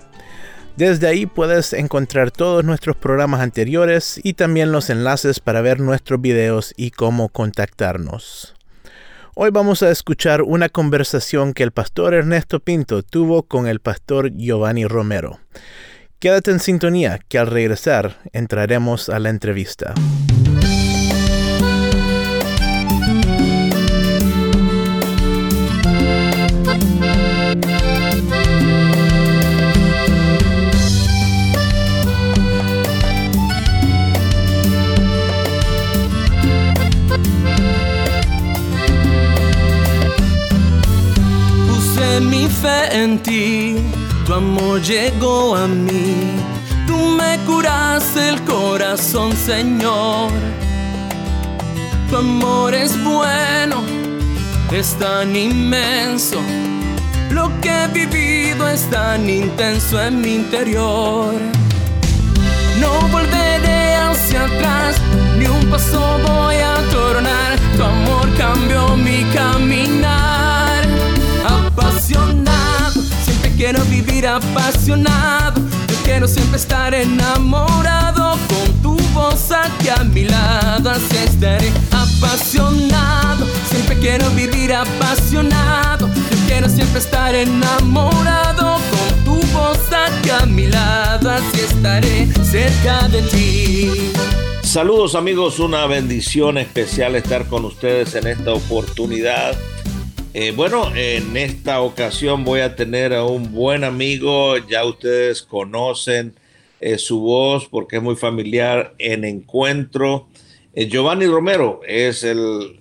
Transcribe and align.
Desde 0.77 1.07
ahí 1.07 1.27
puedes 1.27 1.73
encontrar 1.75 2.33
todos 2.33 2.65
nuestros 2.65 2.97
programas 2.97 3.41
anteriores 3.41 4.21
y 4.21 4.33
también 4.33 4.73
los 4.73 4.91
enlaces 4.91 5.39
para 5.39 5.61
ver 5.61 5.79
nuestros 5.79 6.21
videos 6.21 6.75
y 6.77 6.91
cómo 6.91 7.29
contactarnos. 7.29 8.57
Hoy 9.43 9.51
vamos 9.51 9.83
a 9.83 9.91
escuchar 9.91 10.43
una 10.43 10.69
conversación 10.69 11.55
que 11.55 11.63
el 11.63 11.73
pastor 11.73 12.13
Ernesto 12.13 12.61
Pinto 12.61 13.03
tuvo 13.03 13.45
con 13.45 13.67
el 13.67 13.81
pastor 13.81 14.31
Giovanni 14.37 14.85
Romero. 14.85 15.41
Quédate 16.19 16.51
en 16.51 16.61
sintonía 16.61 17.19
que 17.27 17.39
al 17.39 17.47
regresar 17.47 18.19
entraremos 18.35 19.09
a 19.09 19.19
la 19.19 19.31
entrevista. 19.31 19.95
En 42.65 43.19
ti, 43.23 43.77
tu 44.27 44.35
amor 44.35 44.83
llegó 44.83 45.57
a 45.57 45.67
mí. 45.67 46.17
Tú 46.87 46.97
me 46.97 47.39
curaste 47.47 48.29
el 48.29 48.43
corazón, 48.45 49.35
Señor. 49.37 50.31
Tu 52.11 52.17
amor 52.17 52.75
es 52.75 53.03
bueno, 53.03 53.83
es 54.73 54.95
tan 54.99 55.35
inmenso. 55.35 56.41
Lo 57.31 57.49
que 57.61 57.71
he 57.71 57.87
vivido 57.87 58.69
es 58.69 58.83
tan 58.91 59.29
intenso 59.29 60.03
en 60.03 60.21
mi 60.21 60.35
interior. 60.35 61.35
No 62.79 63.09
volveré 63.09 63.95
hacia 63.95 64.45
atrás, 64.45 64.97
ni 65.39 65.47
un 65.47 65.65
paso 65.71 66.19
voy 66.27 66.57
a 66.57 66.77
tornar. 66.91 67.59
Tu 67.77 67.83
amor 67.83 68.29
cambió 68.37 68.97
mi 68.97 69.25
caminar 69.33 70.40
apasionado. 72.15 73.03
Siempre 73.25 73.51
quiero 73.57 73.85
vivir 73.85 74.27
apasionado. 74.27 75.61
Yo 75.89 75.97
quiero 76.05 76.29
siempre 76.29 76.57
estar 76.59 76.95
enamorado. 76.95 78.39
Con 78.49 78.83
tu 78.83 79.03
voz 79.13 79.51
aquí 79.51 79.89
a 79.89 80.05
mi 80.05 80.25
lado, 80.25 80.91
así 80.91 81.17
estaré 81.25 81.71
apasionado. 81.91 83.47
Siempre 83.71 83.99
quiero 83.99 84.29
vivir 84.31 84.73
apasionado. 84.73 86.09
Yo 86.09 86.37
quiero 86.47 86.69
siempre 86.69 87.01
estar 87.01 87.35
enamorado. 87.35 88.79
Con 88.91 89.25
tu 89.25 89.47
voz 89.53 89.79
aquí 89.93 90.31
a 90.31 90.47
mi 90.47 90.67
lado, 90.67 91.31
así 91.31 91.61
estaré 91.61 92.29
cerca 92.45 93.09
de 93.09 93.23
ti. 93.23 94.13
Saludos 94.63 95.15
amigos, 95.15 95.59
una 95.59 95.87
bendición 95.87 96.59
especial 96.59 97.17
estar 97.17 97.47
con 97.47 97.65
ustedes 97.65 98.15
en 98.15 98.29
esta 98.29 98.53
oportunidad 98.53 99.57
eh, 100.33 100.53
bueno, 100.55 100.95
en 100.95 101.37
esta 101.37 101.81
ocasión 101.81 102.45
voy 102.45 102.61
a 102.61 102.77
tener 102.77 103.13
a 103.13 103.25
un 103.25 103.53
buen 103.53 103.83
amigo, 103.83 104.57
ya 104.59 104.85
ustedes 104.85 105.43
conocen 105.43 106.35
eh, 106.81 106.99
su 106.99 107.21
voz 107.21 107.67
porque 107.67 107.97
es 107.97 108.03
muy 108.03 108.15
familiar 108.15 108.95
en 108.99 109.25
encuentro. 109.25 110.29
Eh, 110.73 110.89
Giovanni 110.89 111.27
Romero 111.27 111.81
es 111.87 112.23
el 112.23 112.77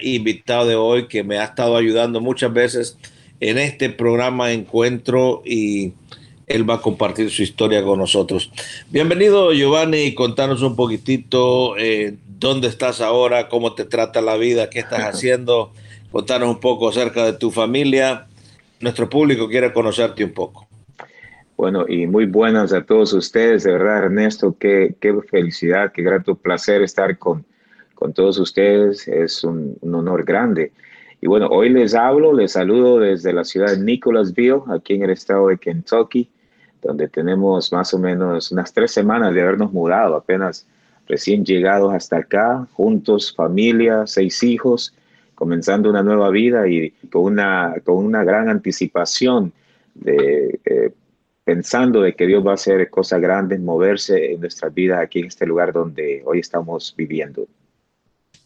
invitado 0.00 0.66
de 0.66 0.74
hoy 0.74 1.08
que 1.08 1.22
me 1.22 1.38
ha 1.38 1.44
estado 1.44 1.76
ayudando 1.76 2.20
muchas 2.20 2.52
veces 2.52 2.96
en 3.38 3.58
este 3.58 3.90
programa 3.90 4.50
Encuentro 4.50 5.42
y 5.44 5.92
él 6.46 6.68
va 6.68 6.76
a 6.76 6.80
compartir 6.80 7.30
su 7.30 7.42
historia 7.42 7.84
con 7.84 7.98
nosotros. 7.98 8.50
Bienvenido 8.88 9.52
Giovanni, 9.52 10.14
contanos 10.14 10.62
un 10.62 10.74
poquitito 10.74 11.74
dónde 12.26 12.68
estás 12.68 13.02
ahora, 13.02 13.48
cómo 13.48 13.74
te 13.74 13.84
trata 13.84 14.22
la 14.22 14.36
vida, 14.36 14.70
qué 14.70 14.78
estás 14.80 15.00
haciendo 15.14 15.72
contarnos 16.10 16.48
un 16.50 16.60
poco 16.60 16.88
acerca 16.88 17.24
de 17.24 17.34
tu 17.34 17.50
familia. 17.50 18.26
Nuestro 18.80 19.08
público 19.08 19.48
quiere 19.48 19.72
conocerte 19.72 20.24
un 20.24 20.32
poco. 20.32 20.66
Bueno, 21.56 21.86
y 21.88 22.06
muy 22.06 22.26
buenas 22.26 22.72
a 22.72 22.84
todos 22.84 23.12
ustedes, 23.12 23.64
de 23.64 23.72
verdad, 23.72 24.04
Ernesto, 24.04 24.56
qué, 24.58 24.94
qué 25.00 25.12
felicidad, 25.28 25.90
qué 25.92 26.02
grato 26.02 26.36
placer 26.36 26.82
estar 26.82 27.18
con, 27.18 27.44
con 27.98 28.12
todos 28.12 28.38
ustedes, 28.38 29.08
es 29.08 29.42
un, 29.42 29.76
honor 29.82 30.24
grande. 30.24 30.70
Y 31.20 31.26
bueno, 31.26 31.48
hoy 31.48 31.68
les 31.68 31.96
hablo, 31.96 32.32
les 32.32 32.52
saludo 32.52 33.00
desde 33.00 33.32
la 33.32 33.42
ciudad 33.42 33.72
de 33.72 33.80
Nicholasville, 33.80 34.62
aquí 34.68 34.94
en 34.94 35.02
el 35.02 35.10
estado 35.10 35.48
de 35.48 35.58
Kentucky, 35.58 36.30
donde 36.80 37.08
tenemos 37.08 37.72
más 37.72 37.92
o 37.92 37.98
menos 37.98 38.52
unas 38.52 38.72
tres 38.72 38.92
semanas 38.92 39.34
de 39.34 39.42
habernos 39.42 39.72
mudado, 39.72 40.14
apenas 40.14 40.64
recién 41.08 41.44
llegados 41.44 41.92
hasta 41.92 42.18
acá, 42.18 42.68
juntos, 42.74 43.34
familia, 43.34 44.06
seis 44.06 44.44
hijos, 44.44 44.94
comenzando 45.38 45.88
una 45.88 46.02
nueva 46.02 46.30
vida 46.30 46.66
y 46.66 46.90
con 47.12 47.22
una, 47.22 47.76
con 47.84 48.04
una 48.04 48.24
gran 48.24 48.48
anticipación 48.48 49.52
de 49.94 50.58
eh, 50.64 50.90
pensando 51.44 52.00
de 52.00 52.16
que 52.16 52.26
Dios 52.26 52.44
va 52.44 52.50
a 52.50 52.54
hacer 52.54 52.90
cosas 52.90 53.20
grandes, 53.20 53.60
moverse 53.60 54.32
en 54.32 54.40
nuestras 54.40 54.74
vidas 54.74 55.00
aquí 55.00 55.20
en 55.20 55.26
este 55.26 55.46
lugar 55.46 55.72
donde 55.72 56.22
hoy 56.26 56.40
estamos 56.40 56.92
viviendo. 56.96 57.46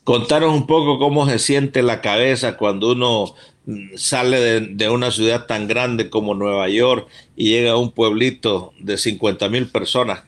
Contaros 0.04 0.53
un 0.53 0.66
poco 0.66 0.98
cómo 0.98 1.26
se 1.26 1.38
siente 1.38 1.82
la 1.82 2.03
cabeza 2.03 2.58
cuando 2.58 2.92
uno 2.92 3.36
mm, 3.64 3.94
sale 3.94 4.38
de, 4.38 4.60
de, 4.74 4.91
una 4.91 5.10
ciudad 5.10 5.47
tan 5.47 5.66
grande 5.69 6.10
como 6.10 6.34
Nueva 6.34 6.69
York 6.69 7.09
y 7.34 7.53
llega 7.53 7.70
a 7.70 7.78
un 7.78 7.92
pueblito 7.92 8.74
de 8.78 8.98
50 8.98 9.48
mil 9.48 9.66
personas. 9.69 10.24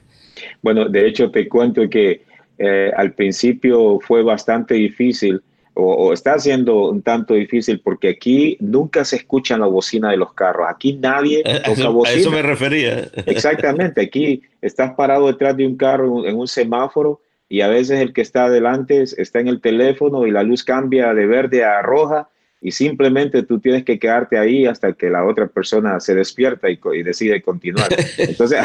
Bueno, 0.63 0.89
de 0.89 1.07
hecho 1.07 1.31
te 1.31 1.47
cuento 1.47 1.87
que 1.91 2.23
eh, 2.57 2.91
al 2.97 3.13
principio 3.13 4.01
fue 4.01 4.23
bastante 4.23 4.73
difícil 4.73 5.43
o, 5.75 6.13
está 6.13 6.39
siendo 6.39 6.91
un 6.91 7.03
tanto 7.03 7.35
difícil 7.35 7.81
porque 7.81 8.09
aquí 8.11 8.57
nunca 8.61 9.05
se 9.05 9.17
escucha 9.17 9.59
la 9.59 9.67
bocina 9.67 10.11
de 10.11 10.17
los 10.17 10.33
carros. 10.33 10.67
Aquí 10.69 10.95
nadie 10.95 11.43
eh, 11.45 11.61
toca 11.65 11.89
bocina. 11.89 12.17
A 12.17 12.21
eso 12.21 12.31
me 12.31 12.43
refería. 12.43 13.09
Exactamente. 13.27 14.01
Aquí 14.01 14.43
estás 14.63 14.95
parado 14.95 15.27
detrás 15.27 15.57
de 15.57 15.67
un 15.67 15.77
carro 15.77 16.27
en 16.27 16.37
un 16.37 16.47
semáforo 16.47 17.21
y 17.49 17.61
a 17.61 17.69
veces 17.69 18.01
el 18.01 18.13
que 18.13 18.23
está 18.23 18.45
adelante 18.45 19.03
está 19.03 19.41
en 19.41 19.49
el 19.49 19.61
teléfono 19.61 20.27
y 20.27 20.31
la 20.31 20.43
luz 20.43 20.65
cambia 20.65 21.13
de 21.13 21.27
verde 21.27 21.65
a 21.65 21.83
roja 21.83 22.29
y 22.61 22.71
simplemente 22.71 23.43
tú 23.43 23.59
tienes 23.59 23.85
que 23.85 23.99
quedarte 23.99 24.39
ahí 24.39 24.65
hasta 24.65 24.95
que 24.95 25.11
la 25.11 25.25
otra 25.27 25.49
persona 25.49 26.01
se 26.01 26.15
despierta 26.15 26.69
y, 26.71 27.03
decide 27.03 27.43
continuar. 27.43 27.89
Entonces, 28.17 28.59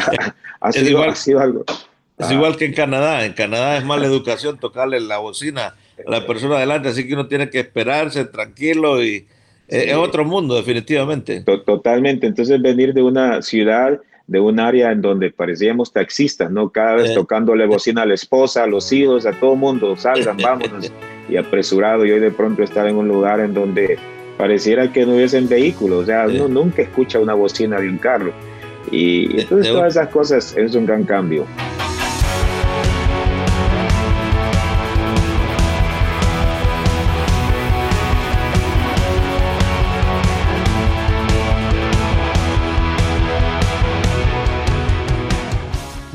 ha, 0.60 0.72
sido, 0.72 1.38
algo. 1.38 1.64
Es 2.16 2.30
igual 2.30 2.56
que 2.56 2.64
en 2.64 2.72
Canadá. 2.72 3.26
En 3.26 3.34
Canadá 3.34 3.76
es 3.76 3.84
mala 3.84 4.06
educación 4.06 4.58
tocarle 4.58 5.00
la 5.00 5.18
bocina 5.18 5.74
la 6.06 6.26
persona 6.26 6.56
adelante, 6.56 6.88
así 6.88 7.06
que 7.06 7.14
uno 7.14 7.26
tiene 7.26 7.50
que 7.50 7.60
esperarse 7.60 8.24
tranquilo 8.24 9.02
y 9.02 9.26
eh, 9.68 9.90
es 9.90 9.96
otro 9.96 10.24
mundo 10.24 10.56
definitivamente. 10.56 11.42
Totalmente, 11.42 12.26
entonces 12.26 12.60
venir 12.60 12.92
de 12.92 13.02
una 13.02 13.40
ciudad, 13.42 14.00
de 14.26 14.40
un 14.40 14.60
área 14.60 14.92
en 14.92 15.00
donde 15.00 15.30
parecíamos 15.30 15.92
taxistas, 15.92 16.50
¿no? 16.50 16.70
Cada 16.70 16.96
vez 16.96 17.14
tocándole 17.14 17.66
bocina 17.66 18.02
a 18.02 18.06
la 18.06 18.14
esposa, 18.14 18.64
a 18.64 18.66
los 18.66 18.92
hijos, 18.92 19.26
a 19.26 19.32
todo 19.32 19.56
mundo, 19.56 19.96
salgan, 19.96 20.36
vámonos, 20.42 20.92
y 21.28 21.36
apresurado, 21.36 22.04
y 22.04 22.10
hoy 22.12 22.20
de 22.20 22.30
pronto 22.30 22.62
estar 22.62 22.86
en 22.88 22.96
un 22.96 23.08
lugar 23.08 23.40
en 23.40 23.54
donde 23.54 23.98
pareciera 24.36 24.90
que 24.92 25.04
no 25.04 25.14
hubiesen 25.14 25.48
vehículos, 25.48 26.04
o 26.04 26.06
sea, 26.06 26.26
uno 26.26 26.48
nunca 26.48 26.82
escucha 26.82 27.20
una 27.20 27.34
bocina 27.34 27.78
de 27.80 27.88
un 27.88 27.98
carro. 27.98 28.32
Y 28.90 29.40
entonces 29.40 29.72
todas 29.72 29.96
esas 29.96 30.08
cosas 30.08 30.56
es 30.56 30.74
un 30.74 30.86
gran 30.86 31.04
cambio. 31.04 31.46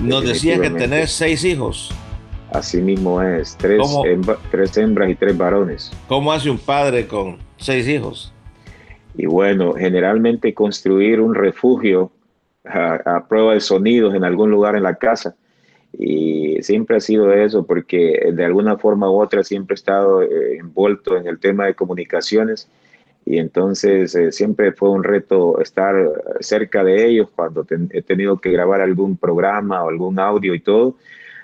Nos 0.06 0.26
decía 0.26 0.60
que 0.60 0.70
tenés 0.70 1.12
seis 1.12 1.44
hijos. 1.44 1.92
Así 2.52 2.82
mismo 2.82 3.22
es, 3.22 3.56
tres, 3.58 3.82
tres 4.52 4.78
hembras 4.78 5.10
y 5.10 5.16
tres 5.16 5.38
varones. 5.38 5.92
¿Cómo 6.08 6.32
hace 6.32 6.50
un 6.50 6.58
padre 6.58 7.08
con 7.08 7.38
seis 7.58 7.88
hijos? 7.88 8.32
Y 9.18 9.26
bueno, 9.26 9.74
generalmente 9.74 10.54
construir 10.54 11.20
un 11.20 11.36
refugio 11.36 12.12
a, 12.66 13.26
prueba 13.28 13.54
de 13.54 13.60
sonidos 13.62 14.16
en 14.16 14.24
algún 14.24 14.52
lugar 14.52 14.76
en 14.76 14.84
la 14.84 14.96
casa. 14.96 15.36
Y 15.98 16.58
siempre 16.62 16.98
ha 16.98 17.00
sido 17.00 17.34
eso, 17.34 17.66
porque 17.66 18.32
de 18.34 18.46
alguna 18.46 18.78
forma 18.78 19.10
u 19.10 19.22
otra 19.22 19.44
siempre 19.44 19.74
he 19.74 19.76
estado 19.76 20.22
eh, 20.22 20.58
envuelto 20.60 21.18
en 21.18 21.28
el 21.28 21.40
tema 21.40 21.66
de 21.66 21.74
comunicaciones 21.74 22.70
y 23.26 23.40
entonces 23.40 24.14
eh, 24.14 24.32
siempre 24.32 24.72
fue 24.72 24.90
un 24.90 25.04
reto 25.04 25.60
estar 25.60 25.96
cerca 26.40 26.84
de 26.84 27.08
ellos 27.08 27.30
cuando 27.36 27.66
he 27.90 28.02
tenido 28.04 28.38
que 28.38 28.52
grabar 28.52 28.82
algún 28.82 29.18
programa 29.18 29.84
o 29.84 29.90
algún 29.90 30.20
audio 30.20 30.54
y 30.54 30.60
todo. 30.60 30.96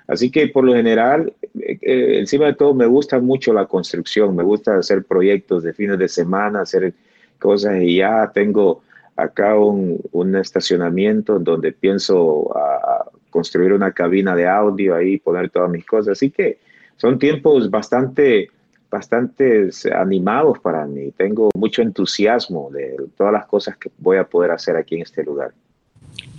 Así 0.07 0.29
que 0.29 0.47
por 0.47 0.63
lo 0.63 0.73
general, 0.75 1.33
eh, 1.59 1.79
eh, 1.81 2.19
encima 2.19 2.45
de 2.45 2.53
todo, 2.53 2.75
me 2.75 2.85
gusta 2.85 3.19
mucho 3.19 3.51
la 3.51 3.65
construcción, 3.65 4.35
me 4.35 4.43
gusta 4.43 4.77
hacer 4.77 5.03
proyectos 5.05 5.63
de 5.63 5.73
fines 5.73 5.97
de 5.97 6.07
semana, 6.07 6.61
hacer 6.61 6.93
cosas 7.39 7.81
y 7.81 7.97
ya 7.97 8.31
tengo 8.31 8.83
acá 9.15 9.57
un, 9.57 9.99
un 10.11 10.35
estacionamiento 10.35 11.39
donde 11.39 11.71
pienso 11.71 12.55
a, 12.55 13.05
construir 13.31 13.73
una 13.73 13.93
cabina 13.93 14.35
de 14.35 14.47
audio 14.47 14.93
ahí, 14.93 15.17
poner 15.17 15.49
todas 15.49 15.71
mis 15.71 15.85
cosas. 15.85 16.11
Así 16.11 16.29
que 16.29 16.59
son 16.97 17.17
tiempos 17.17 17.71
bastante 17.71 18.49
bastante 18.91 19.69
animados 19.95 20.59
para 20.59 20.85
mí. 20.85 21.11
Tengo 21.17 21.49
mucho 21.55 21.81
entusiasmo 21.81 22.69
de 22.71 22.97
todas 23.17 23.31
las 23.31 23.45
cosas 23.45 23.77
que 23.77 23.89
voy 23.97 24.17
a 24.17 24.25
poder 24.25 24.51
hacer 24.51 24.75
aquí 24.75 24.95
en 24.95 25.03
este 25.03 25.23
lugar. 25.23 25.53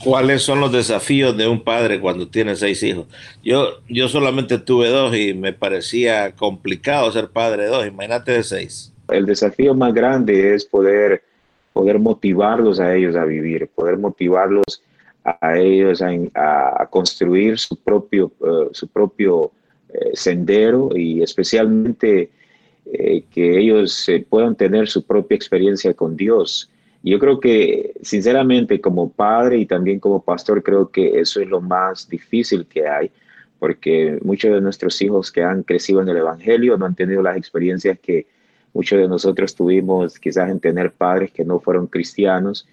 ¿Cuáles 0.05 0.43
son 0.43 0.61
los 0.61 0.71
desafíos 0.71 1.37
de 1.37 1.49
un 1.49 1.65
padre 1.65 1.99
cuando 1.99 2.29
tiene 2.29 2.55
seis 2.57 2.83
hijos? 2.83 3.07
Yo, 3.43 3.79
yo 3.89 4.09
solamente 4.09 4.59
tuve 4.59 4.89
dos 4.89 5.17
y 5.17 5.33
me 5.33 5.55
parecía 5.55 6.33
complicado 6.33 7.11
ser 7.11 7.31
padre 7.31 7.65
de 7.65 7.69
dos. 7.71 7.87
Imagínate 7.87 8.33
de 8.33 8.43
seis. 8.43 8.93
El 9.09 9.25
desafío 9.25 9.75
más 9.75 9.95
grande 9.95 10.55
es 10.55 10.65
poder, 10.65 11.23
poder 11.73 11.99
motivarlos 11.99 12.81
a 12.81 12.95
ellos 12.95 13.17
a 13.17 13.25
vivir, 13.25 13.69
poder 13.75 13.97
motivarlos 13.97 14.83
a 15.25 15.57
ellos 15.57 16.03
a, 16.03 16.87
construir 16.91 17.59
su 17.59 17.77
propio, 17.77 18.33
eh, 18.45 18.69
su 18.73 18.89
propio 18.89 19.53
eh, 19.89 20.11
sendero 20.15 20.91
y 20.95 21.23
especialmente 21.23 22.31
eh, 22.85 23.25
que 23.31 23.59
ellos 23.59 24.09
eh, 24.09 24.27
puedan 24.29 24.57
tener 24.57 24.89
su 24.89 25.05
propia 25.05 25.37
experiencia 25.37 25.95
con 25.95 26.17
Dios. 26.17 26.69
Yo 27.05 27.19
creo 27.19 27.41
que, 27.41 27.95
sinceramente, 28.03 28.81
como 28.81 29.11
padre 29.11 29.59
y 29.59 29.67
también 29.67 30.01
como 30.01 30.23
pastor, 30.23 30.63
creo 30.63 30.89
que 30.89 31.19
eso 31.21 31.41
es 31.41 31.49
lo 31.49 31.61
más 31.61 32.09
difícil 32.09 32.67
que 32.67 32.89
hay, 32.89 33.11
porque 33.59 34.19
muchos 34.23 34.53
de 34.53 34.61
nuestros 34.61 35.01
hijos 35.03 35.31
que 35.31 35.43
han 35.43 35.63
crecido 35.63 36.03
en 36.03 36.09
el 36.09 36.19
Evangelio 36.19 36.77
no 36.77 36.87
han 36.87 36.95
tenido 36.95 37.23
las 37.23 37.37
experiencias 37.37 37.99
que 38.01 38.27
muchos 38.73 38.99
de 38.99 39.09
nosotros 39.09 39.55
tuvimos 39.55 40.19
quizás 40.19 40.51
en 40.51 40.61
tener 40.61 40.93
padres 40.93 41.33
que 41.33 41.45
no 41.45 41.61
fueron 41.61 41.87
cristianos. 41.87 42.69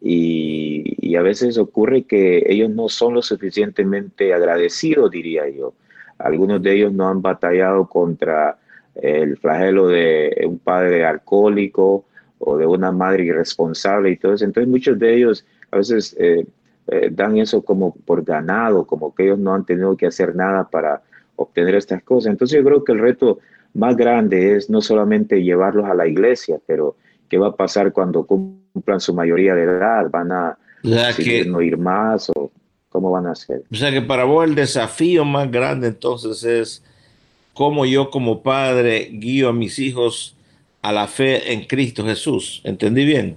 Y, 0.00 0.96
y, 0.98 1.14
a 1.14 1.22
veces 1.22 1.58
ocurre 1.58 2.02
que 2.02 2.44
ellos 2.48 2.70
no 2.70 2.88
son 2.88 3.14
lo 3.14 3.22
suficientemente 3.22 4.34
agradecidos, 4.34 5.10
diría 5.10 5.48
yo. 5.48 5.74
Algunos 6.18 6.60
de 6.62 6.74
ellos 6.74 6.92
no 6.92 7.08
han 7.08 7.22
batallado 7.22 7.88
contra 7.88 8.58
el 8.94 9.36
flagelo 9.38 9.88
de 9.88 10.44
un 10.46 10.58
padre 10.58 11.04
alcohólico 11.04 12.04
o 12.38 12.56
de 12.56 12.66
una 12.66 12.92
madre 12.92 13.24
irresponsable 13.24 14.10
y 14.10 14.16
todo 14.16 14.34
eso. 14.34 14.44
Entonces 14.44 14.68
muchos 14.68 14.98
de 14.98 15.16
ellos 15.16 15.46
a 15.70 15.78
veces 15.78 16.14
eh, 16.18 16.44
eh, 16.88 17.08
dan 17.10 17.38
eso 17.38 17.62
como 17.62 17.94
por 17.94 18.24
ganado, 18.24 18.86
como 18.86 19.14
que 19.14 19.24
ellos 19.24 19.38
no 19.38 19.54
han 19.54 19.64
tenido 19.64 19.96
que 19.96 20.06
hacer 20.06 20.34
nada 20.34 20.68
para 20.68 21.02
obtener 21.36 21.74
estas 21.76 22.02
cosas. 22.02 22.32
Entonces 22.32 22.58
yo 22.58 22.64
creo 22.64 22.84
que 22.84 22.92
el 22.92 22.98
reto 22.98 23.38
más 23.74 23.96
grande 23.96 24.56
es 24.56 24.68
no 24.68 24.80
solamente 24.80 25.42
llevarlos 25.42 25.86
a 25.86 25.94
la 25.94 26.06
iglesia, 26.06 26.58
pero 26.66 26.96
qué 27.28 27.38
va 27.38 27.48
a 27.48 27.56
pasar 27.56 27.92
cuando 27.92 28.26
cumplan 28.26 29.00
su 29.00 29.14
mayoría 29.14 29.54
de 29.54 29.62
edad, 29.62 30.10
van 30.10 30.32
a 30.32 30.58
no 31.46 31.62
ir 31.62 31.78
más 31.78 32.28
o 32.34 32.50
cómo 32.88 33.10
van 33.10 33.26
a 33.26 33.32
hacer. 33.32 33.62
O 33.70 33.74
sea 33.74 33.90
que 33.90 34.02
para 34.02 34.24
vos 34.24 34.44
el 34.44 34.54
desafío 34.54 35.24
más 35.24 35.50
grande 35.50 35.88
entonces 35.88 36.44
es 36.44 36.84
cómo 37.54 37.86
yo 37.86 38.10
como 38.10 38.42
padre 38.42 39.10
guío 39.12 39.48
a 39.48 39.52
mis 39.52 39.78
hijos 39.78 40.36
a 40.82 40.92
la 40.92 41.06
fe 41.06 41.52
en 41.52 41.64
Cristo 41.64 42.04
Jesús. 42.04 42.60
¿Entendí 42.64 43.04
bien? 43.04 43.36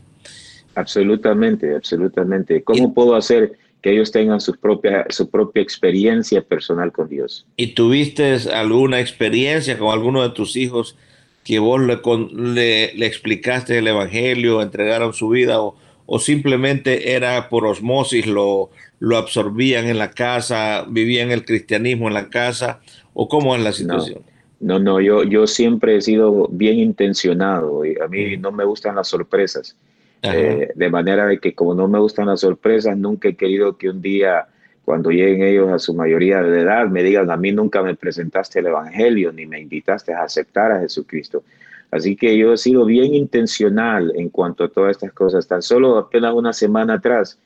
Absolutamente, 0.75 1.75
absolutamente. 1.75 2.63
¿Cómo 2.63 2.93
puedo 2.93 3.15
hacer 3.15 3.53
que 3.81 3.91
ellos 3.91 4.11
tengan 4.11 4.41
su 4.41 4.55
propia, 4.55 5.05
su 5.09 5.29
propia 5.29 5.61
experiencia 5.61 6.41
personal 6.41 6.91
con 6.91 7.07
Dios? 7.07 7.45
¿Y 7.55 7.67
tuviste 7.67 8.35
alguna 8.53 8.99
experiencia 8.99 9.77
con 9.77 9.93
alguno 9.93 10.23
de 10.23 10.29
tus 10.29 10.55
hijos 10.55 10.97
que 11.43 11.59
vos 11.59 11.79
le, 11.79 12.93
le, 12.95 13.05
explicaste 13.05 13.77
el 13.77 13.87
Evangelio, 13.87 14.63
entregaron 14.63 15.13
su 15.13 15.29
vida 15.29 15.61
o, 15.61 15.77
o 16.07 16.17
simplemente 16.17 17.13
era 17.13 17.49
por 17.49 17.67
osmosis, 17.67 18.25
lo, 18.25 18.71
lo 18.99 19.17
absorbían 19.17 19.85
en 19.85 19.99
la 19.99 20.09
casa, 20.09 20.85
vivían 20.89 21.29
el 21.29 21.45
cristianismo 21.45 22.07
en 22.07 22.15
la 22.15 22.29
casa 22.29 22.81
¿O 23.15 23.27
cómo 23.29 23.55
es 23.55 23.63
la 23.63 23.71
situación? 23.71 24.21
No, 24.59 24.77
no, 24.77 24.99
yo, 24.99 25.23
yo 25.23 25.47
siempre 25.47 25.95
he 25.95 26.01
sido 26.01 26.47
bien 26.51 26.79
intencionado 26.79 27.85
y 27.85 27.97
a 27.99 28.07
mí 28.07 28.37
no 28.37 28.51
me 28.51 28.65
gustan 28.65 28.95
las 28.95 29.07
sorpresas. 29.07 29.75
Eh, 30.21 30.71
de 30.73 30.89
manera 30.89 31.27
de 31.27 31.39
que 31.39 31.53
como 31.53 31.75
no 31.75 31.87
me 31.87 31.99
gustan 31.99 32.27
las 32.27 32.41
sorpresas, 32.41 32.97
nunca 32.97 33.29
he 33.29 33.35
querido 33.35 33.77
que 33.77 33.89
un 33.89 34.01
día, 34.01 34.47
cuando 34.83 35.11
lleguen 35.11 35.43
ellos 35.43 35.71
a 35.71 35.79
su 35.79 35.93
mayoría 35.93 36.41
de 36.41 36.61
edad, 36.61 36.87
me 36.87 37.03
digan, 37.03 37.29
a 37.31 37.37
mí 37.37 37.51
nunca 37.51 37.83
me 37.83 37.95
presentaste 37.95 38.59
el 38.59 38.67
Evangelio 38.67 39.31
ni 39.31 39.45
me 39.45 39.59
invitaste 39.59 40.13
a 40.13 40.23
aceptar 40.23 40.71
a 40.71 40.79
Jesucristo. 40.79 41.43
Así 41.91 42.15
que 42.15 42.37
yo 42.37 42.53
he 42.53 42.57
sido 42.57 42.85
bien 42.85 43.13
intencional 43.13 44.11
en 44.15 44.29
cuanto 44.29 44.63
a 44.63 44.67
todas 44.67 44.91
estas 44.91 45.13
cosas. 45.13 45.47
Tan 45.47 45.61
solo 45.61 45.97
apenas 45.97 46.33
una 46.33 46.51
semana 46.51 46.95
atrás, 46.95 47.37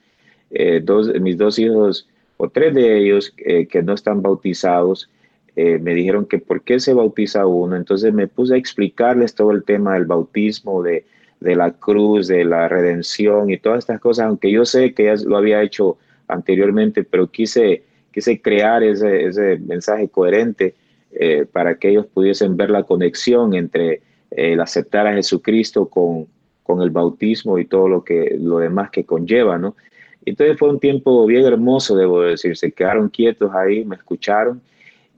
eh, 0.50 0.82
dos, 0.84 1.14
mis 1.20 1.38
dos 1.38 1.60
hijos, 1.60 2.08
o 2.38 2.50
tres 2.50 2.74
de 2.74 2.98
ellos 2.98 3.34
eh, 3.38 3.68
que 3.68 3.84
no 3.84 3.94
están 3.94 4.22
bautizados, 4.22 5.10
eh, 5.62 5.78
me 5.78 5.94
dijeron 5.94 6.26
que 6.26 6.40
por 6.40 6.62
qué 6.62 6.80
se 6.80 6.94
bautiza 6.94 7.46
uno. 7.46 7.76
Entonces 7.76 8.14
me 8.14 8.28
puse 8.30 8.54
a 8.54 8.58
explicarles 8.58 9.36
todo 9.36 9.52
el 9.52 9.66
tema 9.66 9.96
del 9.96 10.06
bautismo, 10.06 10.82
de, 10.82 11.04
la 11.42 11.72
cruz, 11.72 12.28
de 12.28 12.46
la 12.46 12.70
redención 12.70 13.50
y 13.50 13.58
todas 13.58 13.80
estas 13.80 14.00
cosas, 14.00 14.28
aunque 14.28 14.50
yo 14.50 14.64
sé 14.64 14.94
que 14.94 15.04
ya 15.04 15.16
lo 15.16 15.36
había 15.36 15.62
hecho 15.62 15.98
anteriormente, 16.30 17.04
pero 17.04 17.30
quise, 17.30 17.84
quise 18.14 18.42
crear 18.42 18.84
ese, 18.84 19.60
mensaje 19.60 20.08
coherente 20.08 20.76
eh, 21.12 21.46
para 21.52 21.76
que 21.76 21.90
ellos 21.90 22.06
pudiesen 22.06 22.56
ver 22.56 22.70
la 22.70 22.84
conexión 22.84 23.54
entre 23.54 23.92
eh, 23.92 24.02
el 24.54 24.62
aceptar 24.62 25.08
a 25.08 25.14
Jesucristo 25.14 25.90
con, 25.90 26.28
con 26.64 26.82
el 26.82 26.90
bautismo 26.90 27.60
y 27.60 27.66
todo 27.66 27.90
lo, 27.90 28.06
que, 28.06 28.38
lo 28.40 28.60
demás 28.60 28.92
que 28.92 29.04
conlleva, 29.04 29.58
¿no? 29.58 29.76
Entonces 30.24 30.58
fue 30.58 30.70
un 30.70 30.80
tiempo 30.80 31.26
bien 31.26 31.44
hermoso, 31.44 31.98
debo 31.98 32.22
decir, 32.22 32.56
se 32.56 32.72
quedaron 32.72 33.10
quietos 33.10 33.54
ahí, 33.54 33.84
me 33.84 33.98
escucharon 33.98 34.62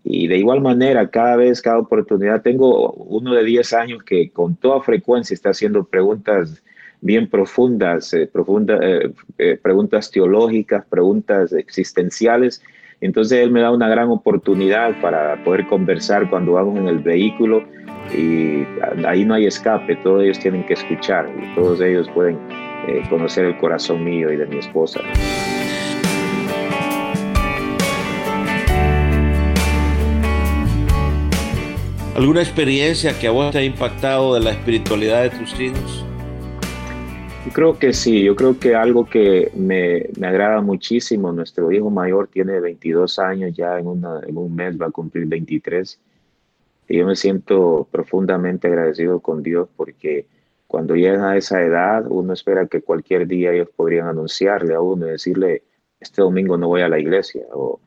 y 0.04 0.28
de 0.28 0.38
igual 0.38 0.62
manera, 0.62 1.10
cada 1.10 1.36
vez, 1.36 1.62
cada 1.62 1.80
oportunidad, 1.80 2.42
tengo 2.42 2.92
uno 2.92 3.34
de 3.34 3.44
10 3.44 3.74
años 3.74 4.04
que 4.04 4.32
con 4.32 4.56
toda 4.56 4.82
frecuencia 4.82 5.34
está 5.34 5.52
haciendo 5.52 5.84
preguntas 5.84 6.64
bien 7.02 7.28
profundas, 7.28 8.14
eh, 8.14 8.30
eh, 8.34 9.12
eh, 9.38 9.60
preguntas 9.62 10.10
teológicas, 10.10 10.86
preguntas 10.86 11.52
existenciales. 11.54 12.64
Entonces 13.02 13.40
él 13.40 13.52
me 13.52 13.62
da 13.62 13.72
una 13.72 13.90
gran 13.90 14.10
oportunidad 14.10 15.00
para 15.02 15.44
poder 15.44 15.66
conversar 15.68 16.30
cuando 16.30 16.54
vamos 16.54 16.80
en 16.80 16.88
el 16.88 17.00
vehículo 17.00 17.64
y 18.16 18.64
ahí 19.06 19.26
no 19.26 19.34
hay 19.34 19.48
escape, 19.48 19.96
todos 19.98 20.24
ellos 20.24 20.40
tienen 20.40 20.66
que 20.66 20.74
escuchar 20.74 21.28
y 21.42 21.56
todos 21.56 21.82
ellos 21.82 22.08
pueden 22.14 22.38
conocer 23.10 23.46
el 23.46 23.58
corazón 23.58 24.04
mío 24.04 24.32
y 24.32 24.38
de 24.38 24.46
mi 24.46 24.58
esposa. 24.58 25.00
¿Alguna 32.14 32.42
experiencia 32.42 33.18
que 33.18 33.28
a 33.28 33.32
vos 33.32 33.52
te 33.52 33.60
ha 33.60 33.64
impactado 33.64 34.34
de 34.34 34.42
la 34.42 34.52
espiritualidad 34.52 35.24
de 35.24 35.30
tus 35.30 35.58
hijos? 35.58 36.06
Yo 37.46 37.54
creo 37.54 37.80
que 37.80 37.94
sí, 37.94 38.22
yo 38.26 38.36
creo 38.36 38.60
que 38.60 38.76
algo 38.76 39.06
que 39.06 39.50
me, 39.56 40.10
me 40.20 40.28
agrada 40.28 40.60
muchísimo, 40.60 41.32
nuestro 41.32 41.72
hijo 41.72 41.90
mayor 41.90 42.28
tiene 42.28 42.60
22 42.60 43.18
años, 43.18 43.56
ya 43.56 43.80
en, 43.80 43.88
una, 43.88 44.20
en 44.28 44.36
un 44.36 44.54
mes 44.54 44.80
va 44.80 44.88
a 44.88 44.92
cumplir 44.92 45.26
23, 45.26 46.00
y 46.90 46.98
yo 46.98 47.06
me 47.08 47.16
siento 47.16 47.88
profundamente 47.90 48.68
agradecido 48.68 49.22
con 49.22 49.42
Dios 49.42 49.70
porque 49.78 50.26
cuando 50.68 50.96
llegan 50.96 51.24
a 51.24 51.38
esa 51.38 51.62
edad, 51.64 52.06
uno 52.10 52.34
espera 52.34 52.68
que 52.68 52.82
cualquier 52.82 53.26
día 53.26 53.54
ellos 53.54 53.70
podrían 53.74 54.08
anunciarle 54.08 54.74
a 54.74 54.82
uno 54.82 55.08
y 55.08 55.12
decirle, 55.12 55.64
este 56.02 56.22
domingo 56.22 56.58
no 56.58 56.68
voy 56.68 56.82
a 56.82 56.90
la 56.90 57.00
iglesia 57.00 57.44
o, 57.54 57.80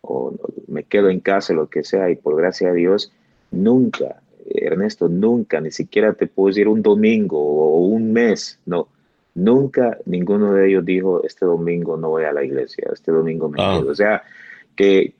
o 0.00 0.34
me 0.66 0.82
quedo 0.82 1.10
en 1.10 1.20
casa, 1.20 1.52
lo 1.52 1.68
que 1.68 1.84
sea, 1.84 2.10
y 2.10 2.16
por 2.16 2.36
gracia 2.36 2.72
de 2.72 2.78
Dios, 2.78 3.12
Nunca, 3.50 4.20
Ernesto, 4.46 5.08
nunca, 5.08 5.60
ni 5.60 5.70
siquiera 5.70 6.12
te 6.12 6.26
puedo 6.26 6.48
decir 6.48 6.68
un 6.68 6.82
domingo 6.82 7.38
o 7.38 7.86
un 7.86 8.12
mes, 8.12 8.58
no. 8.66 8.88
Nunca 9.34 9.98
ninguno 10.04 10.52
de 10.52 10.68
ellos 10.68 10.84
dijo, 10.84 11.22
este 11.22 11.44
domingo 11.46 11.96
no 11.96 12.10
voy 12.10 12.24
a 12.24 12.32
la 12.32 12.44
iglesia, 12.44 12.88
este 12.92 13.12
domingo 13.12 13.48
me 13.48 13.62
ah. 13.62 13.78
quedo. 13.78 13.90
O 13.90 13.94
sea, 13.94 14.22
que, 14.74 15.14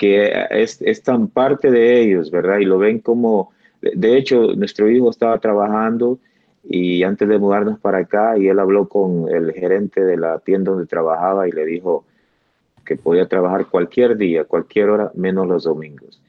es, 0.51 0.81
es, 0.83 1.03
tan 1.03 1.29
parte 1.29 1.71
de 1.71 2.01
ellos, 2.01 2.31
¿verdad? 2.31 2.59
Y 2.59 2.65
lo 2.65 2.79
ven 2.79 3.01
como, 3.01 3.53
de 3.81 4.17
hecho, 4.17 4.55
nuestro 4.55 4.89
hijo 4.89 5.11
estaba 5.11 5.39
trabajando 5.39 6.19
y 6.65 7.03
antes 7.03 7.29
de 7.29 7.39
mudarnos 7.39 7.79
para 7.79 7.99
acá, 7.99 8.37
y 8.37 8.49
él 8.49 8.59
habló 8.59 8.89
con 8.89 9.29
el 9.29 9.53
gerente 9.53 10.05
de 10.05 10.17
la 10.17 10.39
tienda 10.39 10.73
donde 10.73 10.87
trabajaba 10.87 11.49
y 11.49 11.53
le 11.53 11.65
dijo 11.65 12.05
que 12.85 12.97
podía 12.97 13.27
trabajar 13.27 13.67
cualquier 13.67 14.17
día, 14.17 14.45
cualquier 14.45 14.91
hora, 14.91 15.11
menos 15.15 15.47
los 15.47 15.65
domingos. 15.65 16.21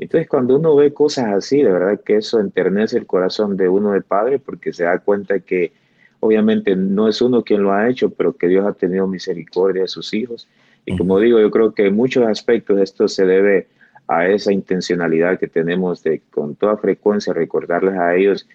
Entonces, 0.00 0.28
cuando 0.28 0.56
uno 0.56 0.74
ve 0.74 0.94
cosas 0.94 1.26
así, 1.26 1.62
de 1.62 1.70
verdad 1.70 2.00
que 2.02 2.16
eso 2.16 2.40
enternece 2.40 2.96
el 2.96 3.06
corazón 3.06 3.58
de 3.58 3.68
uno 3.68 3.92
de 3.92 4.00
padre 4.00 4.38
porque 4.38 4.72
se 4.72 4.84
da 4.84 4.98
cuenta 4.98 5.40
que 5.40 5.72
obviamente 6.20 6.74
no 6.74 7.06
es 7.06 7.20
uno 7.20 7.44
quien 7.44 7.62
lo 7.62 7.72
ha 7.72 7.88
hecho, 7.88 8.08
pero 8.08 8.32
que 8.32 8.48
Dios 8.48 8.66
ha 8.66 8.72
tenido 8.72 9.06
misericordia 9.06 9.82
de 9.82 9.88
sus 9.88 10.14
hijos. 10.14 10.48
Y 10.86 10.96
como 10.96 11.20
digo, 11.20 11.38
yo 11.38 11.50
creo 11.50 11.74
que 11.74 11.86
en 11.86 11.96
muchos 11.96 12.26
aspectos 12.26 12.80
esto 12.80 13.08
se 13.08 13.26
debe 13.26 13.68
a 14.08 14.26
esa 14.26 14.52
intencionalidad 14.52 15.38
que 15.38 15.48
tenemos 15.48 16.02
de 16.02 16.22
con 16.30 16.56
toda 16.56 16.78
frecuencia 16.78 17.34
recordarles 17.34 17.94
a 17.96 18.16
ellos 18.16 18.48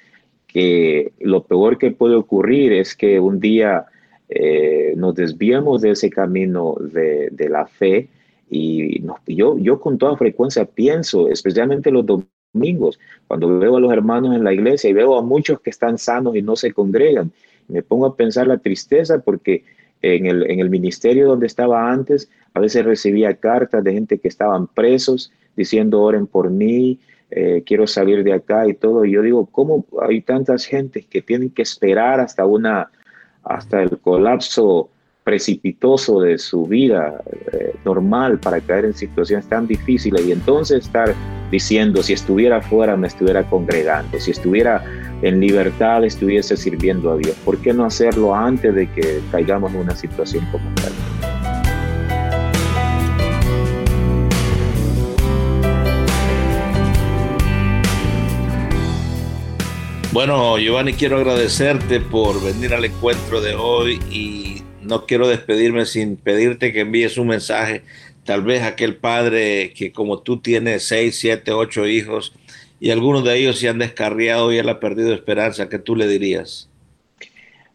que 0.48 1.14
lo 1.20 1.44
peor 1.44 1.78
que 1.78 1.92
puede 1.92 2.16
ocurrir 2.16 2.74
es 2.74 2.96
que 2.96 3.20
un 3.20 3.40
día 3.40 3.86
eh, 4.30 4.94
nos 4.98 5.14
desviemos 5.14 5.84
de 5.84 5.92
ese 5.92 6.10
camino 6.10 6.76
de, 6.80 7.30
de 7.32 7.50
la 7.50 7.68
fe 7.68 8.10
y 8.50 9.04
yo, 9.28 9.58
yo 9.58 9.80
con 9.80 9.98
toda 9.98 10.18
frecuencia 10.18 10.66
pienso, 10.66 11.30
especialmente 11.30 11.92
los 11.92 12.06
domingos, 12.06 13.00
cuando 13.28 13.60
veo 13.60 13.78
a 13.78 13.80
los 13.80 13.92
hermanos 13.92 14.36
en 14.36 14.44
la 14.44 14.54
iglesia 14.54 14.90
y 14.90 14.94
veo 14.94 15.18
a 15.18 15.22
muchos 15.22 15.60
que 15.60 15.70
están 15.70 15.98
sanos 15.98 16.36
y 16.36 16.42
no 16.42 16.56
se 16.56 16.72
congregan, 16.72 17.32
me 17.68 17.82
pongo 17.82 18.06
a 18.06 18.16
pensar 18.16 18.48
la 18.48 18.58
tristeza 18.58 19.20
porque 19.20 19.64
en 20.02 20.26
el, 20.28 20.50
en 20.50 20.60
el 20.60 20.70
ministerio 20.70 21.28
donde 21.28 21.48
estaba 21.48 21.92
antes, 21.92 22.30
a 22.54 22.60
veces 22.60 22.86
recibía 22.86 23.34
cartas 23.36 23.84
de 23.84 23.94
gente 23.94 24.20
que 24.20 24.28
estaban 24.28 24.68
presos 24.68 25.32
diciendo 25.56 26.02
oren 26.02 26.28
por 26.28 26.50
mí, 26.50 27.00
eh, 27.32 27.64
quiero 27.66 27.88
salir 27.88 28.24
de 28.24 28.34
acá 28.34 28.68
y 28.68 28.74
todo. 28.74 29.06
Y 29.06 29.12
yo 29.12 29.22
digo, 29.22 29.46
¿cómo 29.48 29.86
hay 30.02 30.22
tantas 30.22 30.66
gentes 30.66 31.06
que 31.06 31.22
tienen 31.22 31.50
que 31.50 31.64
esperar 31.64 32.20
hasta 32.20 32.46
una, 32.46 32.92
hasta 33.44 33.82
el 33.82 33.98
colapso 33.98 34.90
precipitoso 35.26 36.22
de 36.22 36.38
su 36.38 36.68
vida 36.68 37.20
eh, 37.52 37.76
normal 37.84 38.40
para 38.40 38.62
caer 38.62 38.86
en 38.86 38.94
situaciones 38.94 39.50
tan 39.50 39.66
difíciles 39.66 40.24
y 40.24 40.32
entonces 40.32 40.86
estar 40.86 41.16
diciendo 41.50 42.04
si 42.04 42.14
estuviera 42.14 42.62
fuera 42.62 42.96
me 42.96 43.08
estuviera 43.08 43.44
congregando, 43.50 44.20
si 44.20 44.32
estuviera 44.32 44.84
en 45.24 45.40
libertad 45.40 46.06
estuviese 46.06 46.56
sirviendo 46.56 47.12
a 47.12 47.18
Dios. 47.18 47.36
¿Por 47.44 47.58
qué 47.58 47.74
no 47.74 47.86
hacerlo 47.86 48.36
antes 48.36 48.76
de 48.76 48.88
que 48.92 49.20
caigamos 49.32 49.74
en 49.74 49.80
una 49.80 49.96
situación 49.96 50.46
como 50.52 50.70
tal? 50.76 50.94
Bueno, 60.14 60.58
Giovanni, 60.60 60.94
quiero 60.94 61.18
agradecerte 61.18 62.00
por 62.00 62.42
venir 62.42 62.74
al 62.76 62.86
encuentro 62.86 63.42
de 63.42 63.56
hoy 63.56 64.00
y 64.10 64.55
no 64.86 65.06
quiero 65.06 65.28
despedirme 65.28 65.86
sin 65.86 66.16
pedirte 66.18 66.72
que 66.72 66.82
envíes 66.82 67.18
un 67.18 67.28
mensaje, 67.28 67.84
tal 68.24 68.44
vez 68.44 68.62
a 68.64 68.68
aquel 68.68 68.96
padre 68.96 69.74
que 69.76 69.92
como 69.92 70.20
tú 70.20 70.40
tienes 70.40 70.88
seis, 70.88 71.20
siete, 71.20 71.52
ocho 71.52 71.88
hijos 71.88 72.34
y 72.80 72.92
algunos 72.92 73.24
de 73.24 73.38
ellos 73.38 73.60
se 73.60 73.70
han 73.70 73.80
descarriado 73.80 74.52
y 74.52 74.58
él 74.58 74.70
ha 74.70 74.80
perdido 74.80 75.14
esperanza, 75.14 75.70
¿qué 75.70 75.80
tú 75.80 75.96
le 75.96 76.08
dirías? 76.08 76.70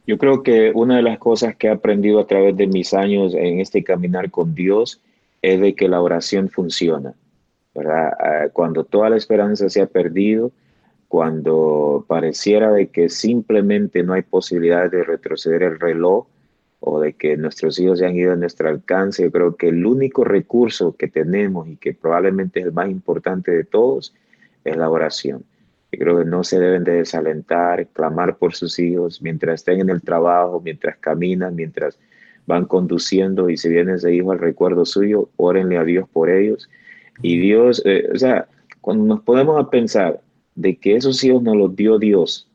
Yo 0.06 0.18
creo 0.18 0.42
que 0.42 0.72
una 0.74 0.96
de 0.96 1.02
las 1.02 1.18
cosas 1.18 1.54
que 1.56 1.68
he 1.68 1.70
aprendido 1.70 2.20
a 2.20 2.26
través 2.26 2.56
de 2.56 2.66
mis 2.66 2.94
años 2.94 3.34
en 3.34 3.60
este 3.60 3.84
caminar 3.84 4.30
con 4.30 4.54
Dios 4.54 5.00
es 5.42 5.60
de 5.60 5.74
que 5.74 5.88
la 5.88 6.00
oración 6.00 6.48
funciona. 6.48 7.14
¿verdad? 7.74 8.12
Ah, 8.18 8.48
cuando 8.52 8.84
toda 8.84 9.10
la 9.10 9.16
esperanza 9.16 9.68
se 9.68 9.80
ha 9.80 9.86
perdido, 9.86 10.52
cuando 11.08 12.04
pareciera 12.08 12.72
de 12.72 12.88
que 12.88 13.08
simplemente 13.08 14.02
no 14.02 14.12
hay 14.12 14.22
posibilidad 14.22 14.90
de 14.90 15.02
retroceder 15.04 15.62
el 15.62 15.80
reloj, 15.80 16.26
o 16.80 17.00
de 17.00 17.12
que 17.12 17.36
nuestros 17.36 17.78
hijos 17.78 17.98
se 17.98 18.06
han 18.06 18.16
ido 18.16 18.32
a 18.32 18.36
nuestro 18.36 18.68
alcance. 18.68 19.22
Yo 19.22 19.30
creo 19.30 19.56
que 19.56 19.68
el 19.68 19.84
único 19.84 20.24
recurso 20.24 20.96
que 20.96 21.08
tenemos 21.08 21.68
y 21.68 21.76
que 21.76 21.92
probablemente 21.92 22.60
es 22.60 22.66
el 22.66 22.72
más 22.72 22.90
importante 22.90 23.50
de 23.50 23.64
todos 23.64 24.14
es 24.64 24.76
la 24.76 24.88
oración. 24.88 25.44
Yo 25.92 25.98
creo 25.98 26.18
que 26.18 26.24
no 26.24 26.42
se 26.42 26.58
deben 26.58 26.84
de 26.84 26.92
desalentar, 26.92 27.86
clamar 27.88 28.36
por 28.36 28.54
sus 28.54 28.78
hijos 28.78 29.20
mientras 29.20 29.60
estén 29.60 29.80
en 29.80 29.90
el 29.90 30.02
trabajo, 30.02 30.60
mientras 30.64 30.96
caminan, 30.98 31.54
mientras 31.54 31.98
van 32.46 32.64
conduciendo 32.64 33.50
y 33.50 33.56
si 33.56 33.68
viene 33.68 33.94
ese 33.94 34.14
hijo 34.14 34.32
al 34.32 34.38
recuerdo 34.38 34.84
suyo, 34.84 35.28
órenle 35.36 35.76
a 35.76 35.84
Dios 35.84 36.08
por 36.08 36.30
ellos. 36.30 36.68
Y 37.22 37.38
Dios, 37.38 37.82
eh, 37.84 38.08
o 38.12 38.18
sea, 38.18 38.48
cuando 38.80 39.04
nos 39.04 39.20
podemos 39.20 39.62
a 39.62 39.68
pensar 39.68 40.20
de 40.54 40.76
que 40.76 40.96
esos 40.96 41.22
hijos 41.22 41.42
nos 41.42 41.56
los 41.56 41.76
dio 41.76 41.98
Dios, 41.98 42.48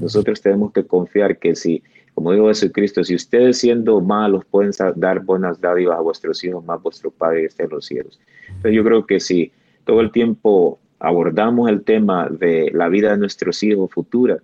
nosotros 0.00 0.40
tenemos 0.40 0.72
que 0.72 0.84
confiar 0.84 1.38
que 1.38 1.54
si 1.54 1.82
como 2.18 2.32
dijo 2.32 2.48
Jesucristo, 2.48 3.04
si 3.04 3.14
ustedes 3.14 3.58
siendo 3.58 4.00
malos 4.00 4.44
pueden 4.44 4.72
dar 4.96 5.20
buenas 5.20 5.60
dádivas 5.60 5.98
a 5.98 6.00
vuestros 6.00 6.42
hijos, 6.42 6.64
más 6.64 6.82
vuestro 6.82 7.12
Padre 7.12 7.44
está 7.44 7.62
en 7.62 7.70
los 7.70 7.86
cielos. 7.86 8.18
Entonces 8.48 8.72
yo 8.72 8.82
creo 8.82 9.06
que 9.06 9.20
si 9.20 9.52
todo 9.84 10.00
el 10.00 10.10
tiempo 10.10 10.80
abordamos 10.98 11.70
el 11.70 11.84
tema 11.84 12.28
de 12.28 12.72
la 12.74 12.88
vida 12.88 13.12
de 13.12 13.18
nuestros 13.18 13.62
hijos 13.62 13.92
futura 13.92 14.38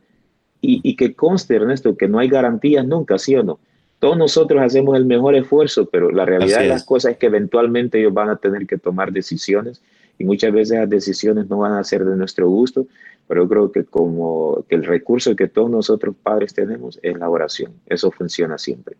y, 0.60 0.94
que 0.94 1.14
conste, 1.14 1.56
Ernesto, 1.56 1.96
que 1.96 2.06
no 2.06 2.20
hay 2.20 2.28
garantías 2.28 2.86
nunca, 2.86 3.18
¿sí 3.18 3.34
o 3.34 3.42
no? 3.42 3.58
Todos 3.98 4.16
nosotros 4.16 4.62
hacemos 4.62 4.96
el 4.96 5.04
mejor 5.04 5.34
esfuerzo, 5.34 5.86
pero 5.86 6.12
la 6.12 6.24
realidad 6.24 6.60
de 6.60 6.68
las 6.68 6.84
cosas 6.84 7.14
es 7.14 7.18
que 7.18 7.26
eventualmente 7.26 7.98
ellos 7.98 8.14
van 8.14 8.30
a 8.30 8.36
tener 8.36 8.68
que 8.68 8.78
tomar 8.78 9.10
decisiones 9.10 9.82
y 10.16 10.24
muchas 10.24 10.52
veces 10.52 10.78
las 10.78 10.88
decisiones 10.88 11.50
no 11.50 11.58
van 11.58 11.72
a 11.72 11.82
ser 11.82 12.04
de 12.04 12.16
nuestro 12.16 12.48
gusto, 12.48 12.86
pero 13.26 13.44
yo 13.44 13.48
creo 13.48 13.72
que 13.72 13.84
como 13.84 14.64
que 14.68 14.74
el 14.74 14.84
recurso 14.84 15.34
que 15.36 15.48
todos 15.48 15.70
nosotros 15.70 16.14
padres 16.22 16.54
tenemos 16.54 16.98
es 17.02 17.16
la 17.16 17.28
oración. 17.28 17.72
Eso 17.86 18.10
funciona 18.10 18.58
siempre. 18.58 18.96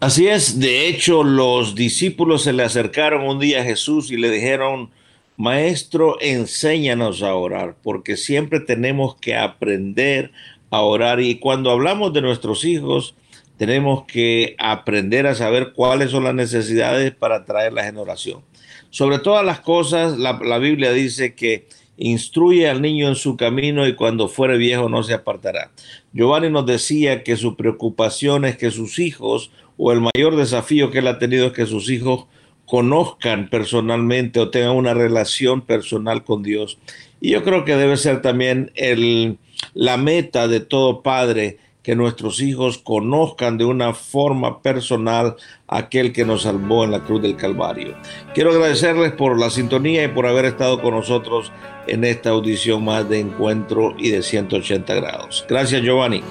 Así 0.00 0.26
es, 0.28 0.58
de 0.60 0.88
hecho 0.88 1.24
los 1.24 1.74
discípulos 1.74 2.42
se 2.42 2.52
le 2.52 2.62
acercaron 2.62 3.26
un 3.26 3.38
día 3.38 3.60
a 3.60 3.64
Jesús 3.64 4.10
y 4.10 4.16
le 4.16 4.30
dijeron, 4.30 4.90
Maestro, 5.36 6.20
enséñanos 6.20 7.22
a 7.22 7.34
orar, 7.34 7.76
porque 7.82 8.16
siempre 8.16 8.60
tenemos 8.60 9.16
que 9.16 9.36
aprender 9.36 10.30
a 10.70 10.82
orar 10.82 11.20
y 11.20 11.38
cuando 11.38 11.70
hablamos 11.70 12.12
de 12.12 12.22
nuestros 12.22 12.64
hijos, 12.64 13.14
tenemos 13.56 14.04
que 14.04 14.56
aprender 14.58 15.26
a 15.26 15.34
saber 15.34 15.72
cuáles 15.72 16.10
son 16.10 16.24
las 16.24 16.34
necesidades 16.34 17.14
para 17.14 17.44
traerlas 17.44 17.86
en 17.86 17.96
oración. 17.96 18.42
Sobre 18.90 19.18
todas 19.18 19.44
las 19.44 19.60
cosas, 19.60 20.18
la, 20.18 20.38
la 20.44 20.58
Biblia 20.58 20.92
dice 20.92 21.34
que 21.34 21.66
Instruye 21.96 22.68
al 22.68 22.82
niño 22.82 23.08
en 23.08 23.14
su 23.14 23.36
camino 23.36 23.86
y 23.86 23.94
cuando 23.94 24.28
fuere 24.28 24.56
viejo 24.56 24.88
no 24.88 25.02
se 25.02 25.14
apartará. 25.14 25.70
Giovanni 26.12 26.50
nos 26.50 26.66
decía 26.66 27.22
que 27.22 27.36
su 27.36 27.56
preocupación 27.56 28.44
es 28.44 28.56
que 28.56 28.70
sus 28.70 28.98
hijos, 28.98 29.50
o 29.76 29.92
el 29.92 30.00
mayor 30.00 30.36
desafío 30.36 30.90
que 30.90 30.98
él 30.98 31.06
ha 31.06 31.18
tenido 31.18 31.46
es 31.46 31.52
que 31.52 31.66
sus 31.66 31.90
hijos 31.90 32.26
conozcan 32.66 33.48
personalmente 33.50 34.40
o 34.40 34.50
tengan 34.50 34.76
una 34.76 34.94
relación 34.94 35.60
personal 35.60 36.24
con 36.24 36.42
Dios. 36.42 36.78
Y 37.20 37.30
yo 37.30 37.42
creo 37.42 37.64
que 37.64 37.76
debe 37.76 37.96
ser 37.96 38.22
también 38.22 38.70
el, 38.74 39.38
la 39.74 39.96
meta 39.96 40.48
de 40.48 40.60
todo 40.60 41.02
padre 41.02 41.58
que 41.84 41.94
nuestros 41.94 42.40
hijos 42.40 42.78
conozcan 42.78 43.58
de 43.58 43.66
una 43.66 43.92
forma 43.92 44.60
personal 44.62 45.36
aquel 45.68 46.12
que 46.12 46.24
nos 46.24 46.42
salvó 46.42 46.82
en 46.82 46.90
la 46.90 47.04
cruz 47.04 47.22
del 47.22 47.36
Calvario. 47.36 47.94
Quiero 48.34 48.50
agradecerles 48.50 49.12
por 49.12 49.38
la 49.38 49.50
sintonía 49.50 50.02
y 50.02 50.08
por 50.08 50.26
haber 50.26 50.46
estado 50.46 50.80
con 50.82 50.94
nosotros 50.94 51.52
en 51.86 52.02
esta 52.04 52.30
audición 52.30 52.84
más 52.84 53.08
de 53.08 53.20
encuentro 53.20 53.94
y 53.98 54.10
de 54.10 54.22
180 54.22 54.94
grados. 54.94 55.44
Gracias 55.48 55.82
Giovanni. 55.82 56.24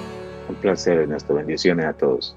Un 0.48 0.56
placer, 0.56 0.98
Ernesto. 0.98 1.34
Bendiciones 1.34 1.86
a 1.86 1.92
todos. 1.94 2.36